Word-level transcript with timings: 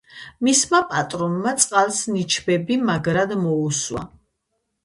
მისმა 0.45 0.79
პატრონმა 0.93 1.53
წყალს 1.65 2.01
ნიჩბები 2.15 2.81
მაგრად 2.89 3.37
მოუსვა 3.45 4.07